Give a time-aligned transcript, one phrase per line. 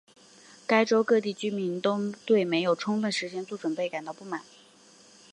[0.65, 4.41] 该州各地居民都对没有充分时间做准备感到不满。